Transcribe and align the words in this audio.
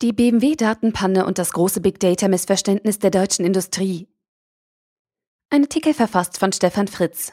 Die 0.00 0.12
BMW-Datenpanne 0.12 1.26
und 1.26 1.38
das 1.38 1.50
große 1.50 1.80
Big 1.80 1.98
Data-Missverständnis 1.98 3.00
der 3.00 3.10
deutschen 3.10 3.44
Industrie. 3.44 4.06
Ein 5.50 5.62
Artikel 5.62 5.92
verfasst 5.92 6.38
von 6.38 6.52
Stefan 6.52 6.86
Fritz. 6.86 7.32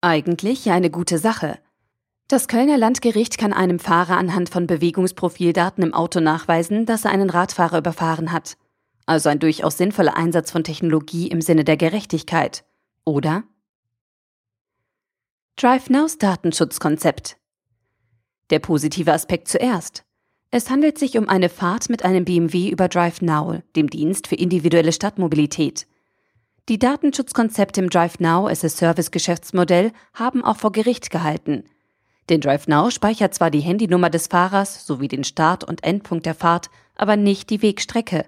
Eigentlich 0.00 0.68
eine 0.68 0.90
gute 0.90 1.18
Sache. 1.18 1.60
Das 2.26 2.48
Kölner 2.48 2.76
Landgericht 2.76 3.38
kann 3.38 3.52
einem 3.52 3.78
Fahrer 3.78 4.16
anhand 4.16 4.48
von 4.48 4.66
Bewegungsprofildaten 4.66 5.84
im 5.84 5.94
Auto 5.94 6.18
nachweisen, 6.18 6.86
dass 6.86 7.04
er 7.04 7.12
einen 7.12 7.30
Radfahrer 7.30 7.78
überfahren 7.78 8.32
hat. 8.32 8.56
Also 9.06 9.28
ein 9.28 9.38
durchaus 9.38 9.76
sinnvoller 9.76 10.16
Einsatz 10.16 10.50
von 10.50 10.64
Technologie 10.64 11.28
im 11.28 11.40
Sinne 11.40 11.62
der 11.62 11.76
Gerechtigkeit. 11.76 12.64
Oder? 13.04 13.44
DriveNows 15.54 16.18
Datenschutzkonzept. 16.18 17.36
Der 18.50 18.58
positive 18.58 19.12
Aspekt 19.12 19.46
zuerst. 19.46 20.04
Es 20.50 20.70
handelt 20.70 20.98
sich 20.98 21.18
um 21.18 21.28
eine 21.28 21.50
Fahrt 21.50 21.90
mit 21.90 22.06
einem 22.06 22.24
BMW 22.24 22.70
über 22.70 22.88
DriveNow, 22.88 23.60
dem 23.76 23.90
Dienst 23.90 24.28
für 24.28 24.34
individuelle 24.34 24.92
Stadtmobilität. 24.92 25.86
Die 26.70 26.78
Datenschutzkonzepte 26.78 27.82
im 27.82 27.90
DriveNow 27.90 28.48
as 28.48 28.64
a 28.64 28.70
Service 28.70 29.10
Geschäftsmodell 29.10 29.92
haben 30.14 30.42
auch 30.42 30.56
vor 30.56 30.72
Gericht 30.72 31.10
gehalten. 31.10 31.64
Denn 32.30 32.40
DriveNow 32.40 32.90
speichert 32.90 33.34
zwar 33.34 33.50
die 33.50 33.60
Handynummer 33.60 34.08
des 34.08 34.28
Fahrers 34.28 34.86
sowie 34.86 35.08
den 35.08 35.24
Start- 35.24 35.64
und 35.64 35.84
Endpunkt 35.84 36.24
der 36.24 36.34
Fahrt, 36.34 36.70
aber 36.94 37.16
nicht 37.16 37.50
die 37.50 37.60
Wegstrecke. 37.60 38.24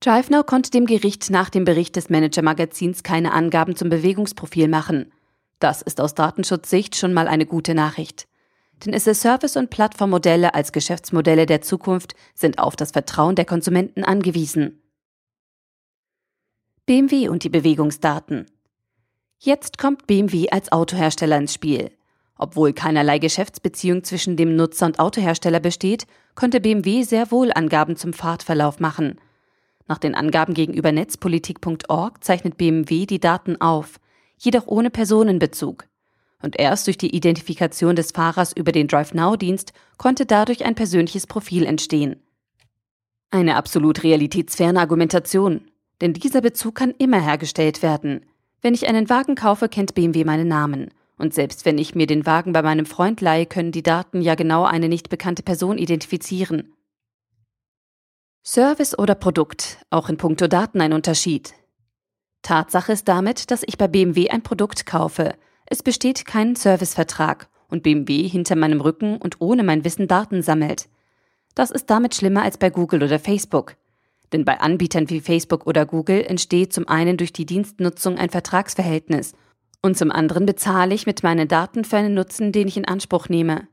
DriveNow 0.00 0.44
konnte 0.44 0.70
dem 0.70 0.84
Gericht 0.84 1.30
nach 1.30 1.48
dem 1.48 1.64
Bericht 1.64 1.96
des 1.96 2.10
Manager-Magazins 2.10 3.02
keine 3.02 3.32
Angaben 3.32 3.74
zum 3.74 3.88
Bewegungsprofil 3.88 4.68
machen. 4.68 5.12
Das 5.60 5.80
ist 5.80 5.98
aus 5.98 6.14
Datenschutzsicht 6.14 6.94
schon 6.94 7.14
mal 7.14 7.26
eine 7.26 7.46
gute 7.46 7.74
Nachricht. 7.74 8.28
Denn 8.84 8.92
es 8.92 9.06
ist 9.06 9.22
Service- 9.22 9.56
und 9.56 9.70
Plattformmodelle 9.70 10.54
als 10.54 10.72
Geschäftsmodelle 10.72 11.46
der 11.46 11.62
Zukunft 11.62 12.14
sind 12.34 12.58
auf 12.58 12.76
das 12.76 12.90
Vertrauen 12.90 13.34
der 13.34 13.44
Konsumenten 13.44 14.04
angewiesen. 14.04 14.82
BMW 16.84 17.28
und 17.28 17.42
die 17.42 17.48
Bewegungsdaten. 17.48 18.46
Jetzt 19.38 19.78
kommt 19.78 20.06
BMW 20.06 20.50
als 20.50 20.70
Autohersteller 20.72 21.38
ins 21.38 21.54
Spiel. 21.54 21.90
Obwohl 22.38 22.72
keinerlei 22.74 23.18
Geschäftsbeziehung 23.18 24.04
zwischen 24.04 24.36
dem 24.36 24.56
Nutzer 24.56 24.86
und 24.86 24.98
Autohersteller 24.98 25.60
besteht, 25.60 26.06
konnte 26.34 26.60
BMW 26.60 27.02
sehr 27.02 27.30
wohl 27.30 27.50
Angaben 27.52 27.96
zum 27.96 28.12
Fahrtverlauf 28.12 28.78
machen. 28.78 29.18
Nach 29.88 29.98
den 29.98 30.14
Angaben 30.14 30.52
gegenüber 30.52 30.92
netzpolitik.org 30.92 32.22
zeichnet 32.22 32.56
BMW 32.56 33.06
die 33.06 33.20
Daten 33.20 33.60
auf, 33.60 33.98
jedoch 34.36 34.66
ohne 34.66 34.90
Personenbezug 34.90 35.86
und 36.46 36.60
erst 36.60 36.86
durch 36.86 36.96
die 36.96 37.14
Identifikation 37.14 37.96
des 37.96 38.12
Fahrers 38.12 38.52
über 38.52 38.70
den 38.70 38.86
DriveNow-Dienst 38.86 39.72
konnte 39.98 40.26
dadurch 40.26 40.64
ein 40.64 40.76
persönliches 40.76 41.26
Profil 41.26 41.66
entstehen. 41.66 42.22
Eine 43.32 43.56
absolut 43.56 44.04
realitätsferne 44.04 44.78
Argumentation, 44.78 45.62
denn 46.00 46.12
dieser 46.12 46.40
Bezug 46.40 46.76
kann 46.76 46.94
immer 46.98 47.20
hergestellt 47.20 47.82
werden. 47.82 48.24
Wenn 48.62 48.74
ich 48.74 48.86
einen 48.86 49.10
Wagen 49.10 49.34
kaufe, 49.34 49.68
kennt 49.68 49.94
BMW 49.94 50.24
meinen 50.24 50.46
Namen. 50.46 50.90
Und 51.18 51.34
selbst 51.34 51.64
wenn 51.64 51.78
ich 51.78 51.96
mir 51.96 52.06
den 52.06 52.26
Wagen 52.26 52.52
bei 52.52 52.62
meinem 52.62 52.86
Freund 52.86 53.20
leihe, 53.20 53.46
können 53.46 53.72
die 53.72 53.82
Daten 53.82 54.22
ja 54.22 54.36
genau 54.36 54.62
eine 54.62 54.88
nicht 54.88 55.08
bekannte 55.08 55.42
Person 55.42 55.78
identifizieren. 55.78 56.72
Service 58.44 58.96
oder 58.96 59.16
Produkt, 59.16 59.78
auch 59.90 60.08
in 60.08 60.16
puncto 60.16 60.46
Daten 60.46 60.80
ein 60.80 60.92
Unterschied. 60.92 61.54
Tatsache 62.42 62.92
ist 62.92 63.08
damit, 63.08 63.50
dass 63.50 63.64
ich 63.66 63.76
bei 63.78 63.88
BMW 63.88 64.28
ein 64.30 64.42
Produkt 64.42 64.86
kaufe, 64.86 65.34
es 65.68 65.82
besteht 65.82 66.24
kein 66.24 66.54
Servicevertrag 66.54 67.48
und 67.68 67.82
BMW 67.82 68.28
hinter 68.28 68.54
meinem 68.56 68.80
Rücken 68.80 69.16
und 69.16 69.40
ohne 69.40 69.64
mein 69.64 69.84
Wissen 69.84 70.06
Daten 70.06 70.42
sammelt. 70.42 70.88
Das 71.54 71.70
ist 71.70 71.90
damit 71.90 72.14
schlimmer 72.14 72.42
als 72.42 72.56
bei 72.58 72.70
Google 72.70 73.02
oder 73.02 73.18
Facebook. 73.18 73.76
Denn 74.32 74.44
bei 74.44 74.60
Anbietern 74.60 75.10
wie 75.10 75.20
Facebook 75.20 75.66
oder 75.66 75.86
Google 75.86 76.24
entsteht 76.24 76.72
zum 76.72 76.88
einen 76.88 77.16
durch 77.16 77.32
die 77.32 77.46
Dienstnutzung 77.46 78.18
ein 78.18 78.30
Vertragsverhältnis 78.30 79.34
und 79.82 79.96
zum 79.96 80.10
anderen 80.10 80.46
bezahle 80.46 80.94
ich 80.94 81.06
mit 81.06 81.22
meinen 81.22 81.48
Daten 81.48 81.84
für 81.84 81.96
einen 81.96 82.14
Nutzen, 82.14 82.52
den 82.52 82.68
ich 82.68 82.76
in 82.76 82.86
Anspruch 82.86 83.28
nehme. 83.28 83.68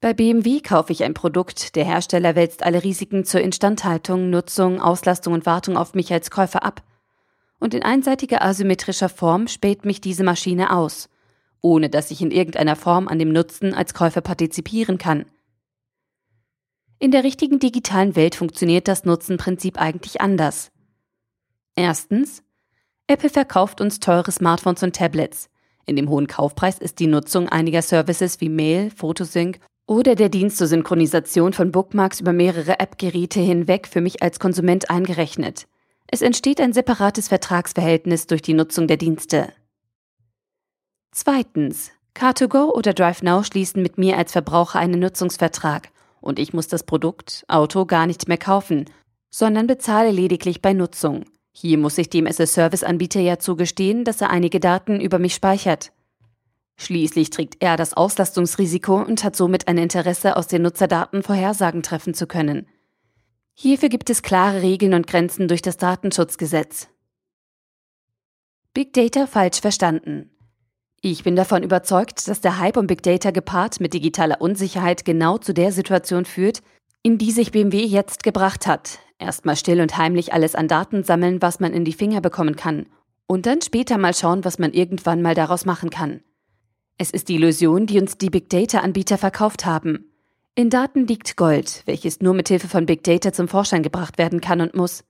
Bei 0.00 0.12
BMW 0.12 0.60
kaufe 0.60 0.92
ich 0.92 1.04
ein 1.04 1.14
Produkt, 1.14 1.76
der 1.76 1.84
Hersteller 1.84 2.34
wälzt 2.34 2.62
alle 2.62 2.84
Risiken 2.84 3.24
zur 3.24 3.40
Instandhaltung, 3.40 4.28
Nutzung, 4.28 4.80
Auslastung 4.80 5.32
und 5.32 5.46
Wartung 5.46 5.76
auf 5.76 5.94
mich 5.94 6.12
als 6.12 6.30
Käufer 6.30 6.64
ab. 6.64 6.82
Und 7.58 7.72
in 7.72 7.82
einseitiger 7.82 8.42
asymmetrischer 8.42 9.08
Form 9.08 9.48
späht 9.48 9.86
mich 9.86 10.02
diese 10.02 10.24
Maschine 10.24 10.74
aus 10.76 11.08
ohne 11.64 11.88
dass 11.88 12.10
ich 12.10 12.20
in 12.20 12.30
irgendeiner 12.30 12.76
Form 12.76 13.08
an 13.08 13.18
dem 13.18 13.32
Nutzen 13.32 13.72
als 13.72 13.94
Käufer 13.94 14.20
partizipieren 14.20 14.98
kann. 14.98 15.24
In 16.98 17.10
der 17.10 17.24
richtigen 17.24 17.58
digitalen 17.58 18.16
Welt 18.16 18.34
funktioniert 18.34 18.86
das 18.86 19.06
Nutzenprinzip 19.06 19.80
eigentlich 19.80 20.20
anders. 20.20 20.70
Erstens, 21.74 22.42
Apple 23.06 23.30
verkauft 23.30 23.80
uns 23.80 23.98
teure 23.98 24.30
Smartphones 24.30 24.82
und 24.82 24.94
Tablets. 24.94 25.48
In 25.86 25.96
dem 25.96 26.10
hohen 26.10 26.26
Kaufpreis 26.26 26.78
ist 26.78 26.98
die 27.00 27.06
Nutzung 27.06 27.48
einiger 27.48 27.82
Services 27.82 28.42
wie 28.42 28.50
Mail, 28.50 28.90
Photosync 28.90 29.58
oder 29.86 30.14
der 30.14 30.28
Dienst 30.28 30.58
zur 30.58 30.66
Synchronisation 30.66 31.54
von 31.54 31.72
Bookmarks 31.72 32.20
über 32.20 32.34
mehrere 32.34 32.78
App-Geräte 32.78 33.40
hinweg 33.40 33.86
für 33.86 34.02
mich 34.02 34.22
als 34.22 34.38
Konsument 34.38 34.90
eingerechnet. 34.90 35.66
Es 36.08 36.20
entsteht 36.20 36.60
ein 36.60 36.74
separates 36.74 37.28
Vertragsverhältnis 37.28 38.26
durch 38.26 38.42
die 38.42 38.54
Nutzung 38.54 38.86
der 38.86 38.98
Dienste. 38.98 39.52
Zweitens, 41.16 41.92
Car2Go 42.16 42.72
oder 42.72 42.92
DriveNow 42.92 43.46
schließen 43.46 43.80
mit 43.80 43.98
mir 43.98 44.18
als 44.18 44.32
Verbraucher 44.32 44.80
einen 44.80 44.98
Nutzungsvertrag 44.98 45.90
und 46.20 46.40
ich 46.40 46.52
muss 46.52 46.66
das 46.66 46.82
Produkt, 46.82 47.44
Auto, 47.46 47.84
gar 47.86 48.08
nicht 48.08 48.26
mehr 48.26 48.36
kaufen, 48.36 48.86
sondern 49.30 49.68
bezahle 49.68 50.10
lediglich 50.10 50.60
bei 50.60 50.72
Nutzung. 50.72 51.24
Hier 51.52 51.78
muss 51.78 51.98
ich 51.98 52.10
dem 52.10 52.26
SS-Service-Anbieter 52.26 53.20
ja 53.20 53.38
zugestehen, 53.38 54.02
dass 54.02 54.20
er 54.22 54.30
einige 54.30 54.58
Daten 54.58 55.00
über 55.00 55.20
mich 55.20 55.34
speichert. 55.34 55.92
Schließlich 56.78 57.30
trägt 57.30 57.62
er 57.62 57.76
das 57.76 57.94
Auslastungsrisiko 57.94 58.96
und 58.96 59.22
hat 59.22 59.36
somit 59.36 59.68
ein 59.68 59.78
Interesse, 59.78 60.36
aus 60.36 60.48
den 60.48 60.62
Nutzerdaten 60.62 61.22
Vorhersagen 61.22 61.84
treffen 61.84 62.14
zu 62.14 62.26
können. 62.26 62.66
Hierfür 63.52 63.88
gibt 63.88 64.10
es 64.10 64.22
klare 64.22 64.62
Regeln 64.62 64.94
und 64.94 65.06
Grenzen 65.06 65.46
durch 65.46 65.62
das 65.62 65.76
Datenschutzgesetz. 65.76 66.88
Big 68.72 68.92
Data 68.92 69.28
falsch 69.28 69.60
verstanden. 69.60 70.33
Ich 71.06 71.22
bin 71.22 71.36
davon 71.36 71.62
überzeugt, 71.62 72.28
dass 72.28 72.40
der 72.40 72.58
Hype 72.58 72.78
um 72.78 72.86
Big 72.86 73.02
Data 73.02 73.30
gepaart 73.30 73.78
mit 73.78 73.92
digitaler 73.92 74.40
Unsicherheit 74.40 75.04
genau 75.04 75.36
zu 75.36 75.52
der 75.52 75.70
Situation 75.70 76.24
führt, 76.24 76.62
in 77.02 77.18
die 77.18 77.30
sich 77.30 77.52
BMW 77.52 77.84
jetzt 77.84 78.22
gebracht 78.22 78.66
hat. 78.66 79.00
Erstmal 79.18 79.56
still 79.56 79.82
und 79.82 79.98
heimlich 79.98 80.32
alles 80.32 80.54
an 80.54 80.66
Daten 80.66 81.04
sammeln, 81.04 81.42
was 81.42 81.60
man 81.60 81.74
in 81.74 81.84
die 81.84 81.92
Finger 81.92 82.22
bekommen 82.22 82.56
kann. 82.56 82.86
Und 83.26 83.44
dann 83.44 83.60
später 83.60 83.98
mal 83.98 84.14
schauen, 84.14 84.46
was 84.46 84.58
man 84.58 84.72
irgendwann 84.72 85.20
mal 85.20 85.34
daraus 85.34 85.66
machen 85.66 85.90
kann. 85.90 86.22
Es 86.96 87.10
ist 87.10 87.28
die 87.28 87.34
Illusion, 87.34 87.84
die 87.84 88.00
uns 88.00 88.16
die 88.16 88.30
Big 88.30 88.48
Data-Anbieter 88.48 89.18
verkauft 89.18 89.66
haben. 89.66 90.10
In 90.54 90.70
Daten 90.70 91.06
liegt 91.06 91.36
Gold, 91.36 91.82
welches 91.84 92.22
nur 92.22 92.32
mit 92.32 92.48
Hilfe 92.48 92.68
von 92.68 92.86
Big 92.86 93.04
Data 93.04 93.30
zum 93.30 93.46
Vorschein 93.46 93.82
gebracht 93.82 94.16
werden 94.16 94.40
kann 94.40 94.62
und 94.62 94.74
muss. 94.74 95.04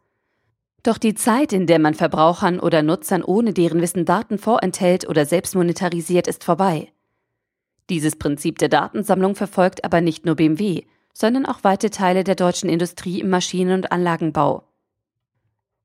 Doch 0.85 0.99
die 0.99 1.15
Zeit, 1.15 1.55
in 1.55 1.67
der 1.67 1.79
man 1.79 1.95
Verbrauchern 1.95 2.61
oder 2.61 2.83
Nutzern 2.83 3.25
ohne 3.25 3.55
deren 3.55 3.81
Wissen 3.81 4.05
Daten 4.05 4.37
vorenthält 4.37 5.09
oder 5.09 5.25
selbst 5.25 5.55
monetarisiert, 5.55 6.29
ist 6.29 6.45
vorbei. 6.45 6.93
Dieses 7.89 8.17
Prinzip 8.17 8.59
der 8.59 8.69
Datensammlung 8.69 9.35
verfolgt 9.35 9.83
aber 9.83 10.03
nicht 10.03 10.27
nur 10.27 10.37
BMW, 10.37 10.83
sondern 11.15 11.47
auch 11.47 11.65
weite 11.65 11.89
Teile 11.89 12.23
der 12.23 12.35
deutschen 12.35 12.69
Industrie 12.69 13.21
im 13.21 13.31
Maschinen- 13.31 13.73
und 13.73 13.93
Anlagenbau. 13.93 14.65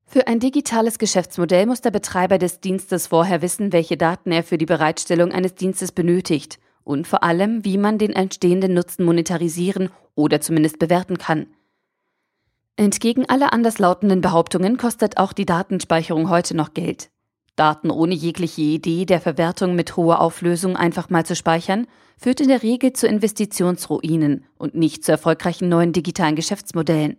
Für 0.04 0.26
ein 0.26 0.38
digitales 0.38 0.98
Geschäftsmodell 0.98 1.64
muss 1.64 1.80
der 1.80 1.92
Betreiber 1.92 2.36
des 2.36 2.60
Dienstes 2.60 3.06
vorher 3.06 3.40
wissen, 3.40 3.72
welche 3.72 3.96
Daten 3.96 4.32
er 4.32 4.42
für 4.42 4.58
die 4.58 4.66
Bereitstellung 4.66 5.32
eines 5.32 5.54
Dienstes 5.54 5.92
benötigt 5.92 6.58
und 6.84 7.06
vor 7.06 7.22
allem, 7.22 7.64
wie 7.64 7.78
man 7.78 7.96
den 7.96 8.12
entstehenden 8.12 8.74
Nutzen 8.74 9.06
monetarisieren 9.06 9.88
oder 10.14 10.42
zumindest 10.42 10.78
bewerten 10.78 11.16
kann– 11.16 11.46
Entgegen 12.80 13.28
aller 13.28 13.52
anderslautenden 13.52 14.22
Behauptungen 14.22 14.78
kostet 14.78 15.18
auch 15.18 15.34
die 15.34 15.44
Datenspeicherung 15.44 16.30
heute 16.30 16.56
noch 16.56 16.72
Geld. 16.72 17.10
Daten 17.54 17.90
ohne 17.90 18.14
jegliche 18.14 18.62
Idee 18.62 19.04
der 19.04 19.20
Verwertung 19.20 19.74
mit 19.74 19.98
hoher 19.98 20.22
Auflösung 20.22 20.76
einfach 20.76 21.10
mal 21.10 21.26
zu 21.26 21.36
speichern, 21.36 21.86
führt 22.16 22.40
in 22.40 22.48
der 22.48 22.62
Regel 22.62 22.94
zu 22.94 23.06
Investitionsruinen 23.06 24.46
und 24.56 24.74
nicht 24.76 25.04
zu 25.04 25.12
erfolgreichen 25.12 25.68
neuen 25.68 25.92
digitalen 25.92 26.36
Geschäftsmodellen. 26.36 27.18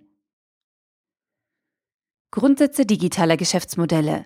Grundsätze 2.32 2.88
digitaler 2.88 3.38
Geschäftsmodelle 3.38 4.26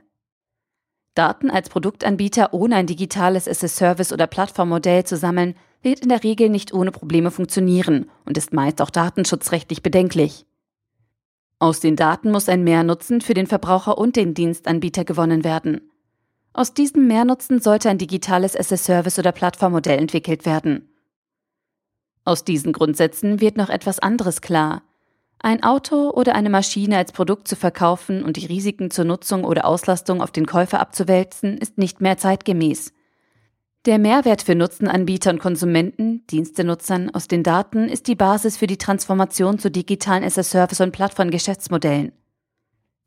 Daten 1.15 1.49
als 1.49 1.67
Produktanbieter 1.67 2.53
ohne 2.53 2.77
ein 2.77 2.87
digitales 2.87 3.47
SS-Service 3.47 4.13
oder 4.13 4.27
Plattformmodell 4.27 5.03
zu 5.03 5.17
sammeln, 5.17 5.55
wird 5.81 5.99
in 5.99 6.07
der 6.07 6.23
Regel 6.23 6.47
nicht 6.47 6.73
ohne 6.73 6.91
Probleme 6.93 7.29
funktionieren 7.29 8.09
und 8.23 8.37
ist 8.37 8.53
meist 8.53 8.81
auch 8.81 8.89
datenschutzrechtlich 8.89 9.83
bedenklich. 9.83 10.45
Aus 11.60 11.80
den 11.80 11.96
Daten 11.96 12.31
muss 12.31 12.50
ein 12.50 12.63
Mehrnutzen 12.63 13.22
für 13.22 13.34
den 13.34 13.48
Verbraucher 13.48 13.98
und 13.98 14.16
den 14.16 14.34
Dienstanbieter 14.34 15.06
gewonnen 15.06 15.44
werden. 15.44 15.90
Aus 16.54 16.74
diesem 16.74 17.07
Mehrnutzen 17.07 17.60
sollte 17.60 17.90
ein 17.90 17.98
digitales 17.98 18.56
SS-Service 18.56 19.19
oder 19.19 19.31
Plattformmodell 19.31 20.00
entwickelt 20.00 20.46
werden. 20.46 20.90
Aus 22.25 22.44
diesen 22.44 22.74
Grundsätzen 22.74 23.40
wird 23.40 23.57
noch 23.57 23.69
etwas 23.69 24.00
anderes 24.00 24.42
klar. 24.42 24.84
Ein 25.40 25.63
Auto 25.63 26.10
oder 26.10 26.34
eine 26.34 26.50
Maschine 26.50 26.98
als 26.98 27.12
Produkt 27.12 27.48
zu 27.48 27.56
verkaufen 27.56 28.24
und 28.24 28.38
die 28.38 28.48
Risiken 28.48 28.90
zur 28.90 29.06
Nutzung 29.06 29.44
oder 29.44 29.66
Auslastung 29.66 30.22
auf 30.22 30.31
den 30.31 30.48
Käufer 30.48 30.80
abzuwälzen, 30.80 31.57
ist 31.57 31.78
nicht 31.78 32.02
mehr 32.02 32.18
zeitgemäß. 32.18 32.94
Der 33.85 33.99
Mehrwert 33.99 34.41
für 34.41 34.55
Nutzenanbieter 34.55 35.29
und 35.29 35.37
Konsumenten, 35.37 36.25
Dienstenutzern 36.31 37.11
aus 37.11 37.27
den 37.27 37.43
Daten 37.43 37.87
ist 37.87 38.07
die 38.07 38.15
Basis 38.15 38.57
für 38.57 38.65
die 38.65 38.79
Transformation 38.79 39.59
zu 39.59 39.69
digitalen 39.69 40.23
as-a-Service- 40.23 40.81
und 40.81 40.91
Plattformgeschäftsmodellen. 40.91 42.11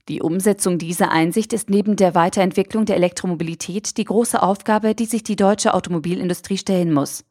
Die 0.08 0.22
Umsetzung 0.22 0.78
dieser 0.78 1.10
Einsicht 1.10 1.52
ist 1.52 1.68
neben 1.68 1.96
der 1.96 2.14
Weiterentwicklung 2.14 2.84
der 2.84 2.94
Elektromobilität 2.94 3.96
die 3.96 4.04
große 4.04 4.40
Aufgabe, 4.40 4.94
die 4.94 5.06
sich 5.06 5.24
die 5.24 5.34
deutsche 5.34 5.74
Automobilindustrie 5.74 6.58
stellen 6.58 6.92
muss. 6.92 7.24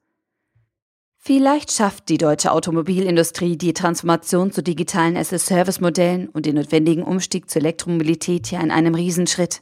Vielleicht 1.15 1.71
schafft 1.71 2.09
die 2.09 2.17
deutsche 2.17 2.51
Automobilindustrie 2.51 3.57
die 3.57 3.73
Transformation 3.73 4.51
zu 4.51 4.61
digitalen 4.61 5.15
as-a-Service-Modellen 5.15 6.27
und 6.27 6.45
den 6.45 6.55
notwendigen 6.55 7.03
Umstieg 7.03 7.49
zur 7.49 7.61
Elektromobilität 7.61 8.47
hier 8.47 8.59
in 8.59 8.71
einem 8.71 8.93
Riesenschritt. 8.93 9.61